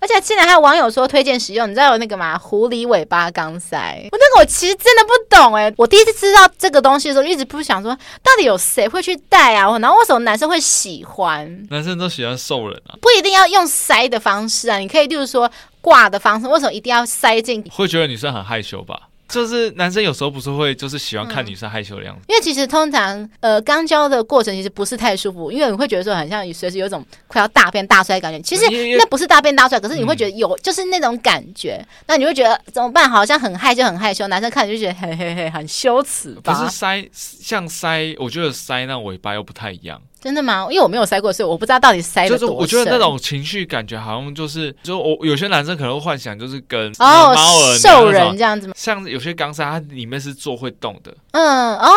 [0.01, 2.37] 而且竟然还有网友说推荐使用，你知道有那个吗？
[2.37, 3.99] 狐狸尾巴钢塞。
[4.13, 9.77] 我那个我其实真的不懂哎、欸，我第一次知道这个东西的时候，一直不想说到底有谁会去戴啊？
[9.79, 11.67] 然后为什么男生会喜欢？
[11.69, 17.61] 男生都喜欢瘦人啊，不一定要用塞的方式啊，你可以就是说挂的方式，为什么一定要塞进？
[17.69, 19.08] 会觉得女生很害羞吧？
[19.29, 28.39] 就是男生有时候不是会就是喜欢看女生害羞的样子，嗯、因为其实通常呃刚交的过程其实不是太舒服，因为你会觉得说很像你随时有一种快要大便大出来的感觉。
[28.41, 28.65] 其实
[28.97, 33.09] 那不是大便大出来，可是你会觉得有就是那种感觉，嗯、那你会觉得怎么办？
[33.09, 36.53] 好像很害羞很害羞，男生看着就觉得嘿嘿嘿很羞耻吧？
[36.53, 40.01] 可是塞像塞，我觉得塞那尾巴又不太一样。
[40.21, 40.67] 真的吗？
[40.69, 42.27] 因为我没有塞过，所以我不知道到底塞。
[42.27, 48.73] 就是我觉得那种情绪感觉好像就是，就我有些男生可能会幻想，就是跟猫儿兽人这样子吗？
[48.75, 51.15] 像有些钢塞，它里面是做会动的。
[51.31, 51.95] 嗯哦，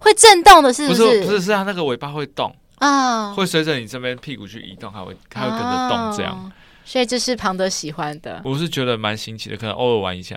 [0.00, 1.04] 会震动的是不是？
[1.04, 6.52] 不是不是，是它那个尾巴会动啊，会随着你这边屁股去移动，它会它会跟着动这样。
[6.88, 10.34] 所以这是庞德喜欢的，我是觉得蛮新奇的，可能偶尔玩一下。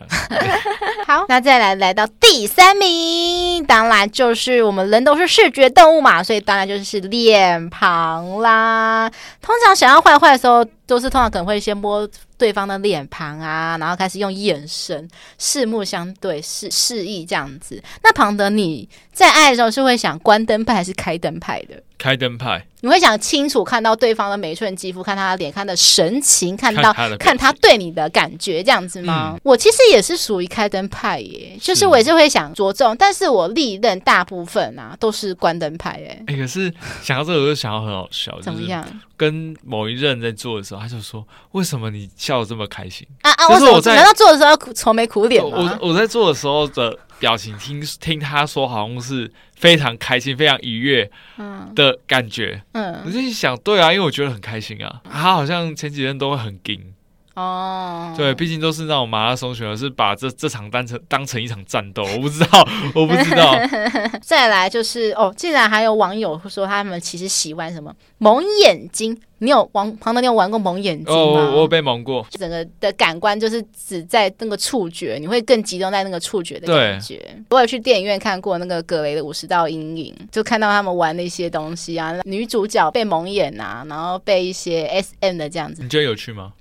[1.08, 9.10] 好，那再来来到第三名，当然就是我们人都是视觉动物嘛，所以当然就是脸庞啦。
[9.42, 12.06] 通常想要坏坏的时候，都是通常可能会先摸
[12.38, 17.82] 对方的脸庞啊，然后开始用眼神四目相对示示意这样子。
[18.04, 21.82] 那庞德你在爱的时候是会想关灯派还是开灯派的？
[22.02, 29.34] 开灯派，你会想清楚看到对方的每一寸肌肤，看他的脸，看的神情，看到看他，对你的感觉，这样子吗？
[29.36, 36.24] 嗯、我其实也是属于开灯派耶，就是我也是会想着重，但是我历任大部分啊都是关灯派耶。
[36.26, 38.84] 哎、欸，可是想到这个我就想到很好笑，怎么样？
[39.16, 43.48] 跟某一任在做的时候，他就说：“为什么你笑得这么开心？”啊啊！
[43.48, 45.78] 就是我在难道做的时候愁眉苦脸吗？
[45.80, 49.31] 我我在做的时候的表情，听听他说，好像是。
[49.62, 51.07] 非常开心，非常愉悦
[51.75, 52.63] 的感觉。
[52.71, 54.99] 嗯，我就想，对啊，因为我觉得很开心啊。
[55.03, 56.81] 他好像前几天都会很紧
[57.36, 58.13] 哦。
[58.17, 62.04] 对，毕竟都是那种马拉松选手，是把这这场当成当成一场战斗。
[62.04, 63.54] 我不知道，我不知道。
[64.22, 69.20] 再来就是哦，竟然还有网友说他们其实喜欢什么蒙眼睛。
[69.44, 71.20] 你有玩庞德，你有玩过蒙眼睛吗？
[71.20, 72.24] 哦，我有被蒙过。
[72.30, 77.20] 整个的感官就是只在那个触觉，你会更集中在那个触觉的感觉。
[77.50, 85.82] 我有去电影院看过那个葛雷的五十道阴影，就看到他们玩那些东西啊，女主角被蒙眼啊，然后被一些 SM 的这样子。
[85.82, 86.54] 你觉得有趣吗？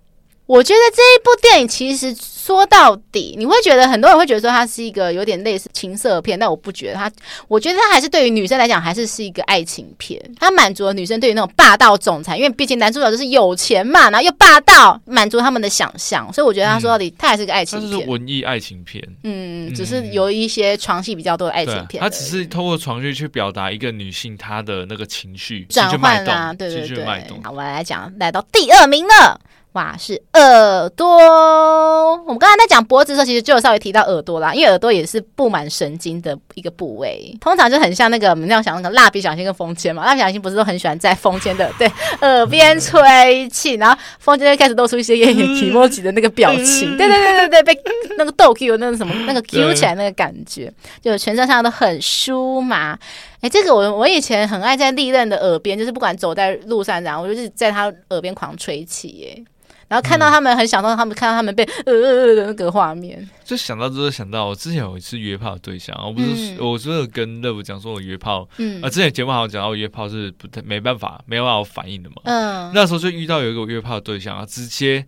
[0.51, 7.09] 我觉得这一部电影其实说到底，你会觉得很多人会觉得说它是一个有点类似情色片，但我不觉得它。
[7.47, 10.21] 我觉得它还是对于女生来讲，还是是一个爱情片。
[10.41, 16.33] 它满足了女生对于那种霸道总裁，因为毕竟男主角就是有钱嘛，然后又霸道，满足他们的想象。
[16.33, 17.93] 所以我觉得他说到底，它还是个爱情片。
[17.93, 22.03] 它是文艺爱情片，嗯，只是有一些床戏比较多的爱情片。
[22.03, 27.05] 它只是透过床戏去表达一个女性她的那个情绪转换啊，对对对。
[27.45, 29.41] 好，我们来讲，来到第二名了。
[29.73, 31.07] 哇，是耳朵。
[31.07, 40.05] 我们刚才在讲脖子的时候，其实就有稍微提到耳朵啦，因为耳朵也是布满神经的一个部位，通常就很像那个我们那样想那个蜡笔小新跟风间嘛。
[40.05, 41.89] 蜡笔小新不是都很喜欢在风间 的对
[42.21, 47.81] 耳边吹气，然后风间就开始露出一些有点提莫吉的那个表情，对对对对对，被
[48.19, 52.99] 那个逗 Q 那个什么那个 Q 起来那个感觉，就全身上下都很酥麻。
[53.41, 59.45] 哎，这个我我以前很爱在利刃的耳边，就是不管走在路上，然后我就是在他耳边狂吹气耶。
[59.91, 75.05] 然后看到他们很享受，他们看到他们被呃呃呃的那个画面，就想到就是想到我之前有一次约炮的对象，我不是、嗯、我真的跟乐福讲说我约炮，嗯，啊之前节目好像讲到约炮是不太没办法没办法反应的嘛，嗯，那时候就遇到有一个约炮的对象啊，直接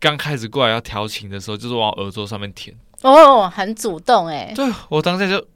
[0.00, 5.46] 刚开始过来要调情的时候，就是往耳朵上面舔，哦，很主动哎，对我当下就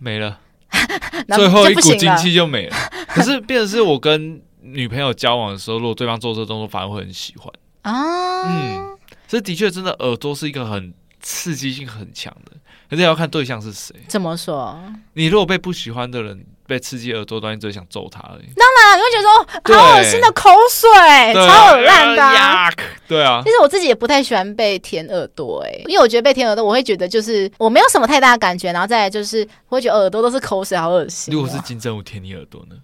[0.00, 0.40] 没了，
[1.36, 2.76] 最后一股精气就没了。
[3.06, 7.48] 可是变成是我跟女朋友交往的时候，如果对方做这个动作，反而会很喜欢。
[7.86, 12.52] 啊，嗯，这的确真的耳朵是一个很刺激性很强的，
[12.90, 13.94] 可是也要看对象是谁。
[14.08, 14.76] 怎么说？
[15.12, 18.46] 你如果被不喜欢的人被刺激耳朵，当然只会想揍他而已。
[18.56, 22.68] 当然，你会觉得说好恶心的口水，超恶烂的、啊。
[23.06, 31.32] 对啊，其实我自己也不太喜欢被舔耳朵，哎，因为我觉得被舔耳朵，我会觉得就是我没有什么太大的感觉，然后再来就是我会觉得耳朵都是口水，好恶心。
[31.32, 32.74] 如果是金城武舔你耳朵呢？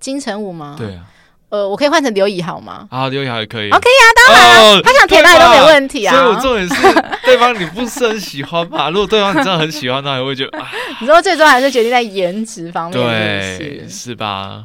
[0.00, 0.76] 金城武吗？
[0.78, 1.06] 对啊。
[1.50, 2.86] 呃，我可以换成刘以豪吗？
[2.90, 3.70] 啊，刘以豪也可以。
[3.70, 6.14] OK 啊，当然了，哦、他想填哪里都没问题啊。
[6.14, 8.90] 所以我重点是，对方你不是很喜欢吧？
[8.92, 10.70] 如果对方你真的很喜欢，那你会觉得啊。
[11.00, 14.64] 你说最终还是决定在颜值方面，对，是吧？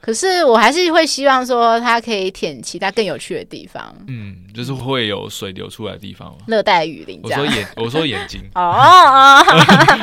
[0.00, 3.94] 可是我还是会希望说，他可以舔其他更有趣的地方。
[4.08, 6.36] 嗯，就是会有水流出来的地方。
[6.46, 7.20] 热带雨林。
[7.22, 8.40] 我说眼，我说眼睛。
[8.54, 9.44] 哦哦，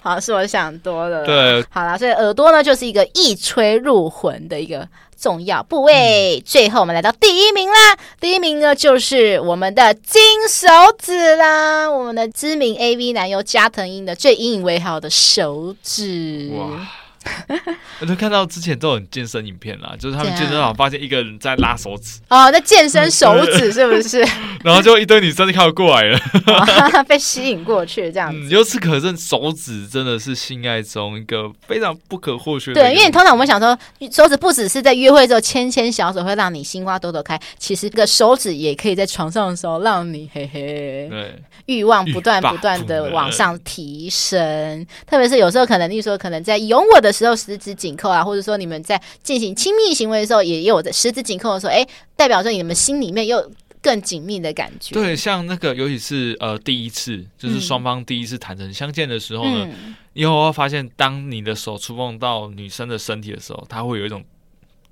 [0.04, 1.26] 好，是我想多了。
[1.26, 4.88] 对，好啦，所以耳朵呢，就是一个一吹入魂的一个。
[5.20, 7.98] 重要部位，嗯、最后我们来到第一名啦！
[8.20, 10.68] 第一名呢，就是我们的金手
[11.00, 16.52] 指啦，我们的知名 AV 男优加藤鹰的最引以为豪的手指。
[16.54, 16.88] 哇
[18.00, 24.20] 我就看到之前都有健身影片啦，就是他们健身房发现一个人在拉手指哦，在健身手指 是不是？
[24.64, 28.50] 然后就一堆女生就靠过来了，哦， 被吸引过去这样子。
[28.50, 32.82] 由此可证，手指真的是性爱中一个非常不可或缺的。
[32.82, 33.78] 对，因为你通常我们想说，
[34.12, 41.36] 手指不只是在约会之后牵牵小手会让你心花朵朵开，其实这个手指也可以在床上的时候让你嘿嘿，对，
[41.66, 44.86] 欲望不断不断的往上提升。
[45.08, 47.08] 特别是有时候可能，例如说可能在拥我的。
[47.18, 53.52] 时候十指紧扣啊，或者说你们在进行亲密行为的时候，也有的十指紧扣的时候，哎，代表着你们心里面又
[53.82, 54.94] 更紧密的感觉。
[54.94, 59.68] 对，像那个，尤其是呃第一次，就是双方第一次坦诚相见的时候呢，
[60.14, 64.24] 因为我会发现，当你的手触碰到女生的身体的时候，它会有一种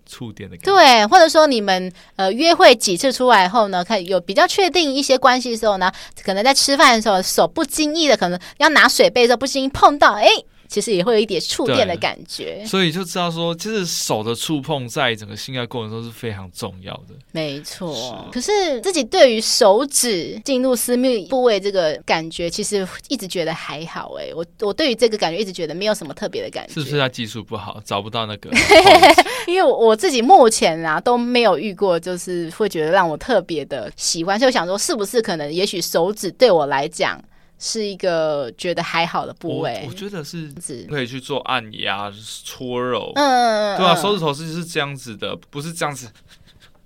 [0.05, 0.71] 触电的感觉。
[0.71, 5.91] 对，或者说你们呃约会几次出来后呢，看有比较确定一些关系的时候呢，
[6.23, 10.27] 可能在吃饭的时候，手不经意的可能要拿水杯的时候，不经意碰到，哎。
[10.67, 12.63] 其实也会有一点触电的感觉。
[12.65, 17.15] 所以就知道说，其实手的触碰在整个性爱过程中是非常重要的。
[17.31, 18.27] 没错。
[18.31, 24.13] 可是自己对于手指进入私密部位这个感觉，其实一直觉得还好。
[24.19, 26.73] 哎，我我对于这个感觉一直觉得没有什么特别的感觉。
[26.73, 28.49] 是不是他技术不好，找不到那个？
[29.47, 34.39] 因为我自己目前啊都没有遇过，就是会觉得让我特别的喜欢。
[34.39, 37.21] 所以我想说，是不是可能，也许手指对我来讲
[37.57, 39.81] 是一个觉得还好的部位？
[39.83, 40.53] 我，我觉得是
[40.89, 42.11] 可以去做按压、
[42.43, 43.11] 搓揉。
[43.15, 46.09] 嗯，对啊，手指头是是这样子的，不是这样子。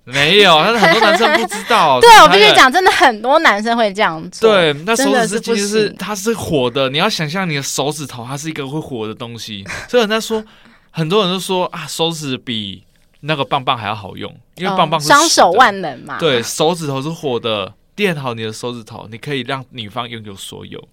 [0.06, 2.00] 没有， 但是很多男生不知道。
[2.00, 4.52] 对，我必须讲，真的很多男生会这样做。
[4.52, 9.64] 对，那手指是其实是它是火的，你要想象你的手指头，它是一个会火的东西。
[9.88, 10.44] 所以人家说，
[10.90, 12.84] 很多人都说啊，手指比
[13.20, 16.18] 那个棒棒还要好用，因为棒棒是双手万能嘛。
[16.18, 17.72] 对，手指头是火的。
[18.00, 20.88] 练好你的手指头，你可以让女方拥有所有。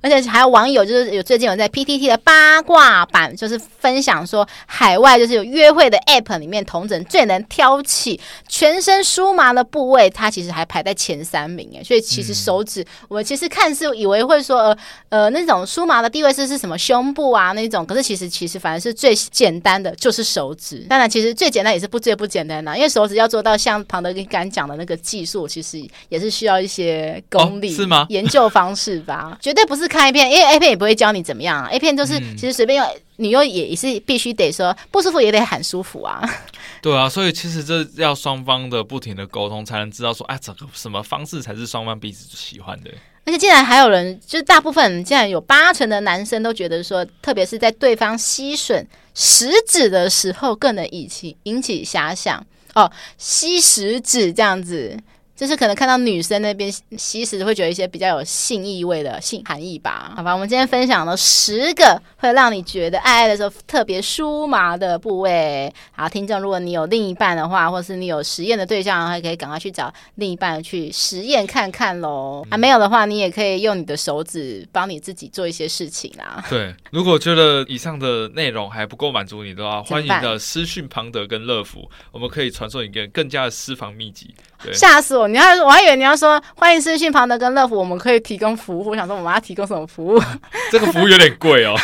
[0.00, 11.84] 而且还有网友就是有最近有在 PTT 的八卦版，就是分享说，海外就是有约会的 App 里面，同枕最能挑起全身酥麻的部位，它其实还排在前三名诶。
[11.84, 14.78] 所以其实手指，嗯、我其实看似以为会说呃
[15.10, 20.78] 呃那种酥麻的地位是是什么胸部啊那种，可是其实其实反而是最简单的就是手指。
[20.88, 25.74] 当然，其实最简单也是不最不简单的，因为手指要做到像庞德跟刚讲的那个技术，其实。
[26.08, 28.06] 也是需要一些功力，是吗？
[28.08, 31.68] 研究方式吧，绝对不是看 A 片，因为 A 片也不会教你怎么样、啊。
[31.70, 36.22] A 片就是其实随便用，嗯、你又也也是必须得说不舒服也得喊舒服啊。
[36.82, 42.90] 对啊，所以其实这要双方的不停的沟通，才能知道说，哎，整个什么方式才是双方彼此喜欢的。
[43.26, 48.84] 而且竟然还有人，就是大部分竟然有八成的男生都觉得说，特别是在对方吸吮
[49.14, 54.98] 食指的时候，更能引起引起遐想哦，吸食指这样子。
[55.36, 60.12] 就是可能看到女生那边吸食会觉得一些比较有性意味的性含义吧？
[60.16, 65.72] 好吧，我们今天分享了十个会让你觉得爱爱的时候特别酥麻的部位。
[65.92, 72.42] 好，听众，如果你有另一半的话，或是你有实验的对象，还可以赶快去找另一半去实验看看喽。
[72.46, 76.44] 嗯、啊，没有的话，你也可以用你的手指帮你自己做一些事情啦。
[76.48, 84.32] 对，如果觉得以上的内容还不够满足你的话，欢迎的私讯庞德跟乐福，我们可以传授一个更加的私房秘籍。
[84.72, 85.28] 吓死我！
[85.28, 88.90] 你要，我还以为你要说欢迎私信庞德跟乐福，我们可以提供服务。
[88.90, 90.22] 我想说我们要提供什么服务？
[90.70, 91.74] 这个服务有点贵哦，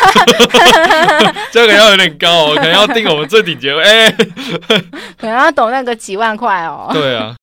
[1.52, 3.70] 这个要有点高哦，可能要订我们最顶级。
[3.70, 4.16] 哎、欸，
[5.20, 6.90] 可能要懂那个几万块哦。
[6.92, 7.34] 对啊。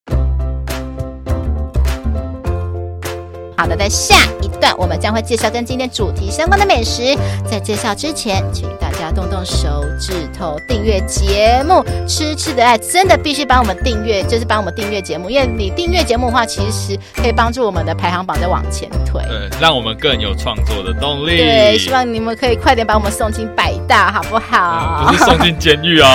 [3.60, 7.18] 好的，在下一段我们将会介绍跟今天主题相关的美食。
[7.50, 11.74] 在介绍之前，请大家动动手指头订阅节目
[12.08, 21.38] 《吃吃的爱》，真的必须帮我们订阅，就是帮我们订阅节目，因为你订阅节目的话，其实可以帮助我们的排行榜在往前推，对，让我们更有创作的动力。
[21.38, 25.02] 对，希望你们可以快点把我们送进百大，好不好？
[25.02, 26.14] 嗯、不是送进监狱啊！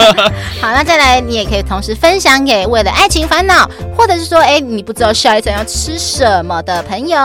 [0.60, 6.57] 好，那再来，你也可以同时分享给为了爱情烦恼，或者是说，哎，你不知道下一餐要吃什么。
[6.62, 7.18] 的朋友，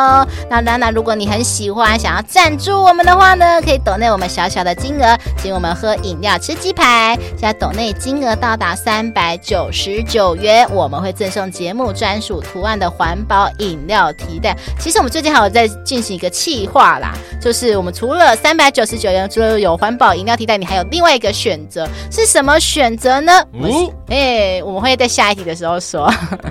[0.50, 7.18] 那当然，如果你很喜欢，想要赞助我们的话呢，可以抖内我们小小的金额，请我们喝饮料、吃鸡排。
[7.32, 14.56] 现在抖内金额到达三百九十九元，我们会赠送节目专属图案的环保饮料提袋。
[14.80, 23.34] 其实我们最近还有在进行一个企划啦，就是我们除了三百九十九元，除了有环保饮料提袋，你还有另外一个选择，是什么选择呢？
[23.62, 26.04] 哦，哎，我们会在下一集的时候说。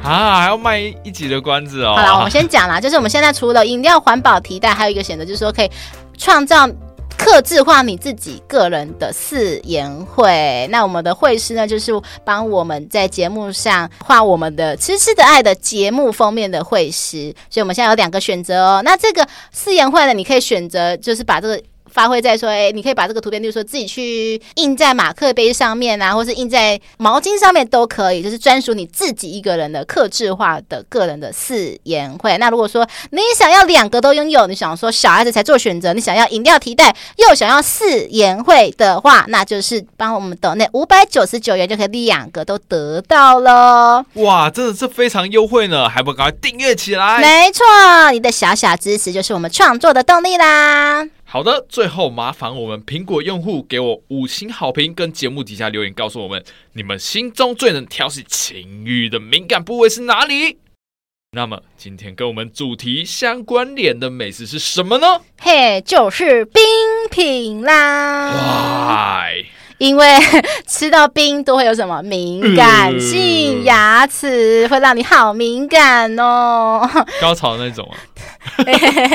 [0.02, 1.94] 啊，还要卖一集的关子哦。
[1.96, 2.80] 好了，我们先讲啦。
[2.80, 5.70] 就是我们现在除了饮料环保提袋，还有一个选择，就是说可以
[6.16, 6.66] 创造
[7.18, 10.66] 刻字化你自己个人的誓言会。
[10.70, 11.92] 那我们的会师呢，就是
[12.24, 17.35] 帮我们在节目上画我们的痴痴的爱的节目封面的会师。
[17.50, 18.82] 所以我们现在有两个选择哦。
[18.82, 21.62] 那这个誓言会呢，你可以选择就是把这个。
[21.92, 32.37] 发挥在说，哎，你可以把这个图片，就是说自己去印在马克杯上面啊，或是印在毛巾上面都可以，就是专属你自己一个人的克制化的个人的四言会。
[32.38, 44.05] 那如果说你想要两个都拥有，你想说小孩子才做选择，你想要饮料提袋又想要四言会的话，那就是帮我们抖那五百九十九元就可以两个都得到了。
[44.14, 47.20] 哇，真的是非常优惠呢，还不赶快订阅起来？
[47.20, 47.64] 没错，
[48.12, 51.07] 你的小小支持就是我们创作的动力啦。
[51.32, 60.58] 好的，最后麻烦我们苹果用户给我五星好评，跟节目底下留言告诉我们你们心中最能挑起情欲的敏感部位是哪里。
[61.34, 65.22] 那么今天跟我们主题相关联的美食是什么呢？
[65.40, 66.62] 嘿，就是冰
[67.10, 69.30] 品啦。
[69.30, 69.46] Why？
[69.78, 70.06] 因为
[70.66, 76.86] 吃到冰都会有什么敏感性，呃、牙齿会让你好敏感哦。
[77.22, 77.90] 高潮那种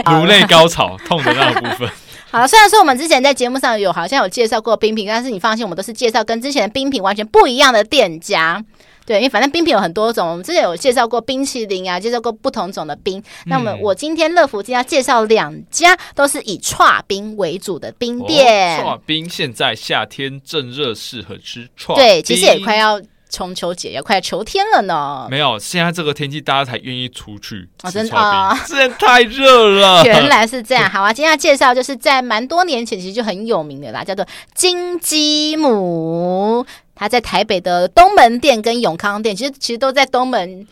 [0.03, 1.87] 啊， 颅内高潮痛的那个部分。
[2.29, 8.63] 好了，虽然说我们之前在节目上有好像有介绍过冰品，但是你放心，我们都是介绍跟之前的冰品完全不一样的店家。
[9.05, 13.17] 对，因为反正冰品有很多种，我们之前有介绍过冰淇淋啊，介绍过不同种的冰。
[13.19, 18.83] 嗯、那么我今天乐福今天要介绍两家都是以串冰为主的冰店。
[18.83, 21.97] 剉冰现在夏天正热，适合吃串。
[21.97, 25.27] 对，其实也快要中秋节，要快要秋天了呢。
[25.29, 30.03] 没有，现在这个天气大家才愿意出去吃剉冰，哦、真的、啊，现在太热了。
[30.07, 31.11] 原来是这样，好啊。
[31.11, 36.65] 今天要介绍就是在蛮多年前其实就很有名的啦，叫做金鸡母。
[36.95, 40.65] 它在台北的东门店跟永康店，其实其实都在东门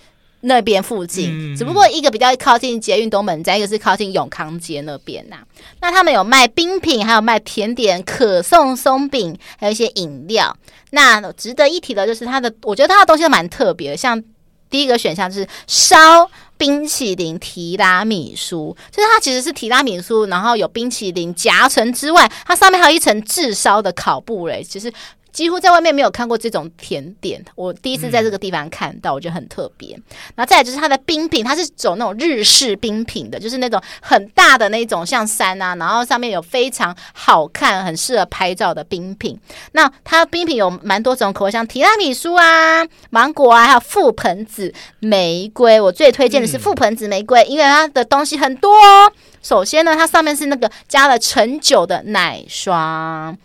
[0.47, 5.43] 那边附近，嗯、只不过一个比较靠近捷运东门站，一个是靠近永康街那边呐、啊。
[5.81, 10.55] 那他们有卖冰品，还有卖甜点、可颂松饼，还有一些饮料。
[10.91, 14.21] 那值得一提的就是它的，我觉得它的东西都蛮特别的，像
[14.69, 24.93] 第一个选项就是烧冰淇淋提拉米苏，就是它其实是提拉米苏，然后有冰淇淋夹层之外，它上面还有一层炙烧的烤布雷，其实。
[25.35, 29.89] 几乎在外面没有看过这种甜点，我第一次在这个地方看到，我觉得很特别。
[30.33, 39.37] 然后再来就是它的冰品，它是走那种日式冰品的，就是那种很大的那种像山啊，然后上面有非常好看、很适合拍照的冰品。
[39.73, 45.81] 那它冰品有蛮多种口味，像提拉米苏啊、芒果啊，还有覆盆子玫瑰。
[45.81, 49.11] 我最推荐的是覆盆子玫瑰，因为它的东西很多哦。
[49.41, 53.37] 首先呢，它上面是那个加了陈酒的奶霜。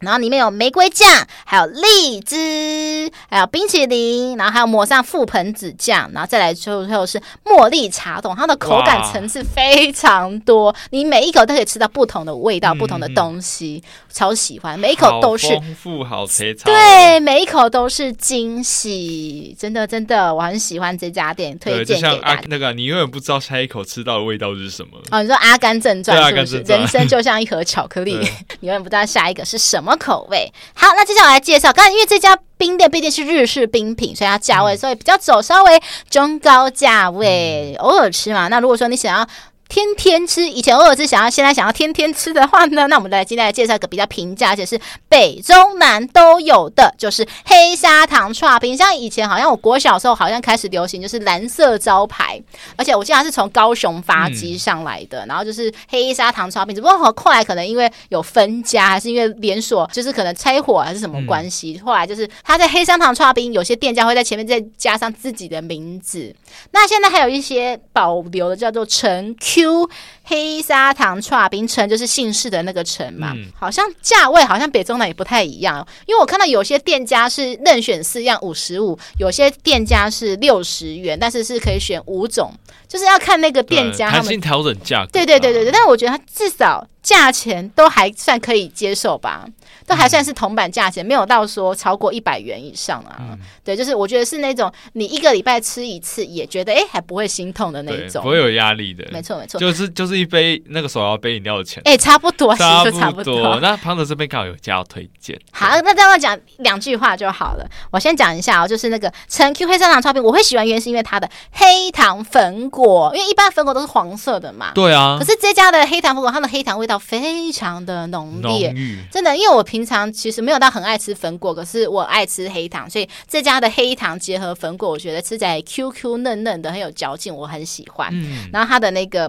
[0.00, 1.08] 然后里面有玫瑰酱，
[1.44, 13.82] 还有荔枝，还有冰淇淋，然后还有抹上覆盆子酱，然后再来最后最后是茉莉茶冻，它的口感层次非常多，你每一口都可以吃到不同的味道、嗯、不同的东西，
[14.12, 22.14] 超喜欢，每一口都是丰富好吃，对，每一口都是惊喜，真的真的，我很喜欢这家店，推荐给大家。
[22.14, 24.98] 就像阿那个，你永远不知道下一口吃到的味道是什么。
[25.10, 26.72] 哦，你说《阿甘正传》是不是？
[26.72, 28.18] 人生就像一盒巧克力，
[28.60, 29.96] 你永远不知道下一个是什么。
[29.96, 31.72] 口味好，那接下来来介绍。
[31.72, 38.48] 刚才因为这家冰店毕竟是日式冰品，所以它价位所以比较走稍微中高价位，偶尔吃嘛。
[38.48, 39.26] 那如果说你想要。
[39.70, 48.76] 天天吃，以前偶尔是想要，现在想要天天吃的话呢，那我们来今天来介绍一个比较平价，而且是北中南都有的，就是黑砂糖串冰。
[48.76, 52.42] 像以前好像我国小时候好像开始流行，就是蓝色招牌，
[52.74, 56.74] 而且我记得它是从高雄发机上来的，嗯、然后就是黑砂糖串冰。
[56.74, 66.34] 只不过后来可能因为有分家，还是因为连锁，就是可能拆伙还是什么关系，嗯、后来就是他在黑砂糖串冰，有些店家会在前面再加上自己的名字。
[66.72, 69.59] 那现在还有一些保留的，叫做陈 Q。
[69.60, 69.90] Q
[70.24, 82.52] 黑砂糖串冰城就是姓氏的那个城嘛，嗯、好像价位好像北中南也不太一样，因为我看到有些店家是任选四样五十五，有些店家是六十元，但是是可以选五种，
[82.88, 85.10] 就是要看那个店家他们调整价格。
[85.12, 86.86] 对对对对对，但我觉得他至少。
[87.02, 89.46] 价钱都还算可以接受吧，
[89.86, 93.16] 都还算是铜板价钱，嗯、没有到说超过一百元以上啊。
[93.20, 99.06] 嗯、对，就是我觉得是那种你一个礼拜吃一次也觉得哎还不会心痛的那种，不会有压力的。
[99.10, 103.00] 没错没错，就是就是一杯那个手摇杯饮料的钱，哎 差不多，差不多。
[103.00, 107.66] 差不多那胖子这边刚好有家要推荐，好，那这样讲两句话就好了。
[107.90, 114.72] 我先讲一下哦，就是那个陈 Q 黑砂糖剉冰，我会喜欢原因是因为它的黑糖粉果，因为一般粉果都是黄色的嘛。
[114.74, 117.00] 对啊，可是这家的黑糖粉果，它的黑糖味道。
[117.00, 118.72] 非常的浓烈，
[119.10, 128.10] 真的，因为我平常其实没有到很爱吃粉果，可是我爱吃黑糖，所以这家的黑糖结合粉果，我觉得吃起来 Q Q 嫩嫩的，很有嚼劲，我很喜欢。
[128.12, 129.28] 嗯、然后它的那个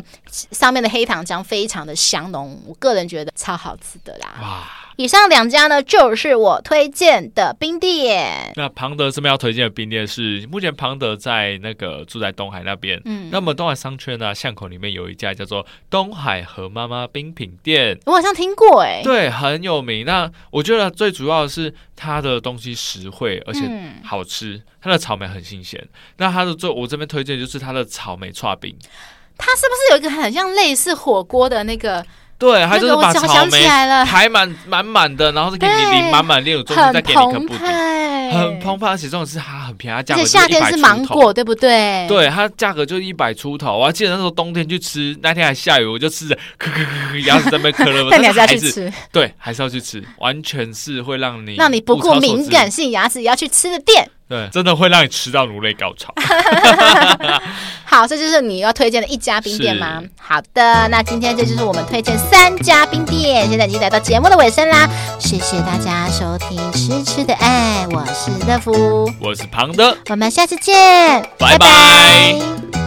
[0.52, 4.36] 上面的黑糖浆非常的香浓，我个人觉得超好吃的啦。
[4.42, 4.68] 哇
[5.02, 8.54] 以上两家呢，就是我推荐的冰店。
[8.56, 13.02] 那庞德这边要推荐的冰店是，目前庞德在那个住在东海那边。
[13.06, 19.04] 嗯，那么东海商圈呢、啊，巷口里面有一家叫做东海和妈妈冰品店，我好像听过哎、欸。
[19.04, 20.06] 对，很有名。
[20.06, 23.62] 那我觉得最主要的是它的东西实惠，而且
[24.04, 24.54] 好吃。
[24.54, 25.84] 嗯、它的草莓很新鲜。
[26.18, 28.78] 那它的最我这边推荐就是它的草莓串冰。
[29.36, 32.06] 它是不是有一个很像类似火锅的那个？
[32.42, 33.68] 对，他就是把草莓
[34.04, 38.90] 排满满满的，然后是给你淋满满，另有中间再给你一颗布丁，很澎湃。
[38.90, 42.08] 而且这种是它很便宜，价格夏天是芒果，对不对？
[42.08, 43.78] 对，它价格就一百出头。
[43.78, 48.08] 我还记得那时候冬天去吃，那天还下雨，我就吃着， 咳咳咳，牙齿在那边咳了。
[48.10, 54.10] 但你还是要去吃，对，还是要去吃，完全是会让你让你不顾敏感性牙齿也要去吃的店。
[54.32, 56.14] 对，真的会让你吃到如泪高潮。
[57.84, 60.02] 好，这就是你要推荐的一家冰店吗？
[60.18, 63.46] 好的，那今天这就是我们推荐三家冰店。
[63.50, 64.88] 现在已经来到节目的尾声啦，
[65.20, 70.74] 谢谢大家收听《吃吃的爱》，我是乐福，我是庞德，我们下次见，
[71.38, 71.58] 拜拜。
[71.58, 72.40] 拜
[72.72, 72.81] 拜。